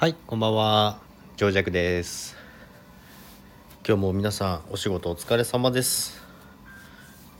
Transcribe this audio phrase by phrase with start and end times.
[0.00, 1.00] はいこんばんは。
[1.36, 2.36] 長尺です。
[3.84, 6.22] 今日も皆さんお仕事お疲れ様です、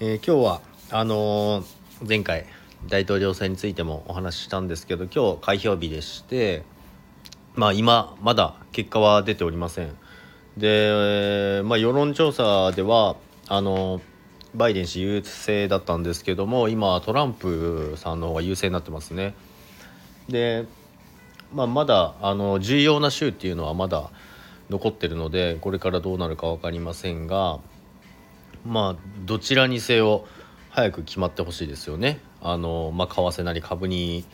[0.00, 0.60] えー今日は
[0.90, 1.64] あのー
[2.08, 2.46] 前回
[2.88, 6.64] 大統領選についてもお話ししたんですけど今日開票日でして
[7.54, 9.96] まあ今まだ結果は出ておりません。
[10.56, 13.14] で、まあ、世論調査では
[13.46, 14.00] あの
[14.56, 19.36] バイデン氏優勢だったんですけども今トランプさんの方が優勢になってますね。
[20.28, 20.66] で
[21.52, 24.10] まあ、まだあの重要な州っていうのはまだ
[24.70, 27.58] 残ってるのでこれからどうなるか分かりませんが
[28.66, 30.26] まあどちらにせよ
[30.70, 32.20] 早く決まってほしいですよね。
[32.40, 34.24] あの、まあ、為替なり株に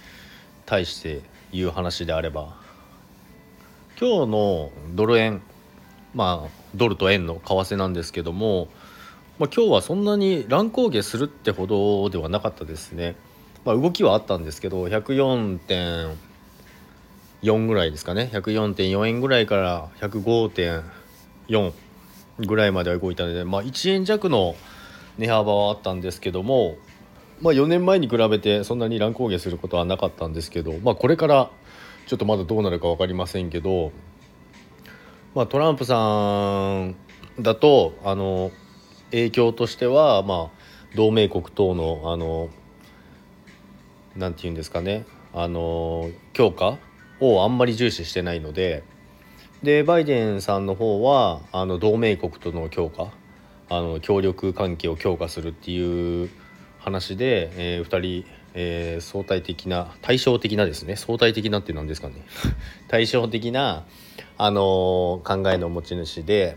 [0.67, 2.57] 対して言う話であれば。
[3.99, 5.41] 今日のドル円
[6.15, 8.69] まあドルと円の為替なんですけども、
[9.39, 13.15] まあ、今日はそんなに乱高下するってほどではなかったですね、
[13.65, 14.89] まあ、動きはあったんですけど
[17.45, 18.31] 104ぐらいですかね。
[18.33, 21.73] 104.4円ぐらいから105.4
[22.39, 24.57] ぐらいまでは動いたので、まあ、1円弱の
[25.19, 26.77] 値幅はあったんですけども、
[27.41, 31.51] まあ、4年前に比べてそんなに乱高下することはなかったんですけど、まあ、これから
[32.07, 33.93] ちょっとまだどうなるか分かりませんけど、
[35.35, 35.97] まあ、トランプさ
[36.79, 36.97] ん
[37.41, 38.51] だとあの
[39.11, 42.49] 影響としては、まあ、同盟国等のあの
[44.17, 45.07] なんて言うんですかね。
[45.33, 46.79] あの強化
[47.21, 48.83] をあんまり重視してないので
[49.63, 53.13] でバイデンさんの方はあの同盟国との強化
[53.71, 56.31] あの協力関係を強化するっていう
[56.79, 60.97] 話で、え2人、えー相対的な対照的なですね。
[60.97, 62.15] 相対的なって何ですかね。
[62.89, 63.87] 対照的な、
[64.37, 66.57] あの考えの持ち主で、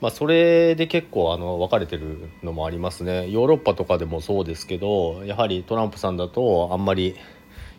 [0.00, 3.28] まあ、それで結構あの分かれてるのもありますね。
[3.30, 7.14] ヨーロッパとかでもそうですけどやはりトランプさんだとあんまり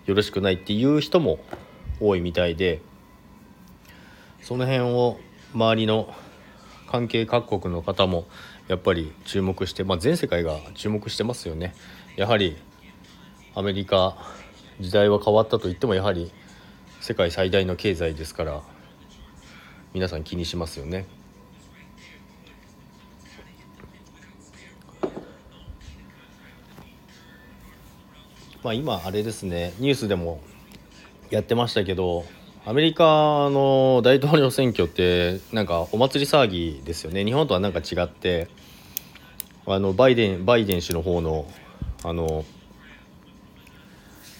[0.06, 1.40] よろしくないっていう人も
[2.06, 2.82] 多いみたいで
[4.42, 5.20] その辺を
[5.54, 6.14] 周りの
[6.90, 8.28] 関係各国の方も
[8.68, 11.74] やっぱり注目して、まあ、全世界が注目してますよね。
[12.16, 12.58] やはり
[13.56, 14.18] アメリカ
[14.80, 16.32] 時代は変わったと言ってもやはり
[17.00, 18.62] 世界最大の経済ですから
[19.94, 21.06] 皆さん気にしますよね。
[28.64, 30.40] まあ今あれですねニュースでも
[31.34, 32.26] やってましたけど
[32.64, 33.04] アメリカ
[33.50, 37.26] の大統領選挙ってなんかお祭り騒ぎですよね。
[37.26, 38.48] 日本とはなんか違って
[39.66, 41.52] あのバイデンバイデン氏の方の
[42.04, 42.46] あの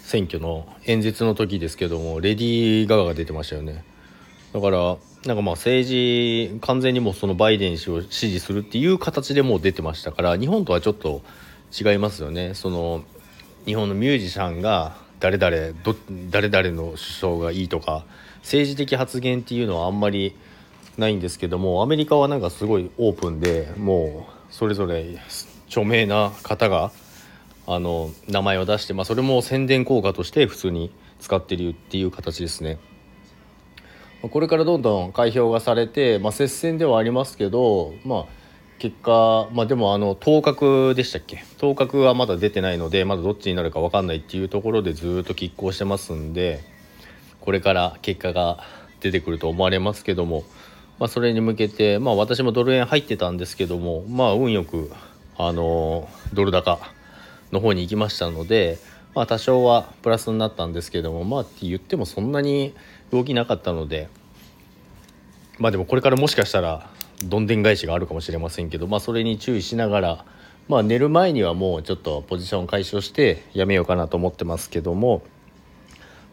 [0.04, 3.84] 選挙の演説の時ですけどもレディー・ガガが出てましたよね。
[4.54, 11.24] だからなんかまあ政治完全にもうそのバイデン氏を支持するっていう形でもう出てましたから日本とはちょっと
[11.72, 12.54] 違いますよね。
[12.54, 13.04] その
[13.66, 15.96] 日本のミュージシャンが誰々ど
[16.30, 18.04] 誰々の首相がいいとか
[18.42, 20.36] 政治的発言っていうのはあんまり
[20.98, 25.18] ないんですけどもアメリカはなんかすごいオープンでもうそれぞれ
[25.68, 26.92] 著名な方が
[27.66, 30.92] あの名前を出して、まあ、それも宣伝効果として普通に
[31.22, 32.78] 使ってるっていう形ですね。
[34.22, 38.26] これからどんどん開票がされて、まあ、接戦ではありますけど、まあ、
[38.80, 41.44] 結果、まあ、でもあの当確でしたっけ？
[41.58, 46.62] 当確はまだ出てないのでまだどっちになるか分かんないっていうところでずっと拮抗してますんで
[47.40, 48.60] これから結果が
[49.00, 50.44] 出てくると思われますけども、
[51.00, 54.92] まあ、それに向けて、まあ、私もドル円入ってたんですけども、まあ、運よく
[55.38, 56.80] あのドル高
[57.52, 58.80] の方に行きましたので、
[59.16, 62.74] まあ、多少はプラスになったんですけどもまあって言ってもそんなに
[63.12, 64.10] 動きなかったので
[65.60, 66.90] まあでもこれからもしかしたら
[67.24, 70.26] どんでん返しがあるかもしれませんけど、まあ、それに注意しながら、
[70.68, 75.24] まあ、寝る前にはもうちょっとポジション解消してやめようかなと思ってますけども、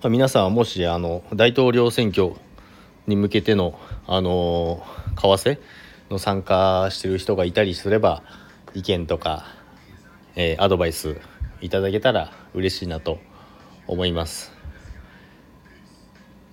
[0.03, 2.33] まあ、皆さんはもしあの大統領選挙
[3.07, 4.83] に向けての、あの
[5.17, 5.59] 為替
[6.11, 8.23] の参加してる人がいたりすれば
[8.75, 9.47] 意見とか、
[10.37, 11.21] えーアドバイス
[11.61, 13.19] いただけたら嬉しいなと
[13.87, 14.60] 思います。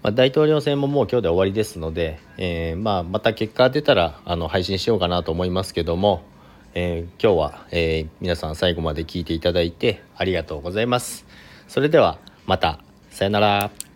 [0.08, 6.24] まあ、大統領選ももう今日で終わりですので、えーまあ、また結果が出たらあの配信しようかなと思いますけども、
[6.76, 11.26] えー今日は、えー皆さん最後まで聞いていただいてありがとうございます。
[11.68, 13.87] それではまたさよなら。